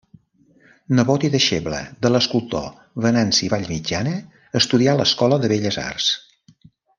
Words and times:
Nebot 0.99 1.25
i 1.27 1.29
deixeble 1.35 1.81
de 2.05 2.11
l'escultor 2.11 2.65
Venanci 3.07 3.51
Vallmitjana, 3.53 4.15
estudià 4.61 4.97
a 4.97 5.01
l'Escola 5.03 5.39
de 5.45 5.53
Belles 5.53 5.79
Arts. 5.85 6.11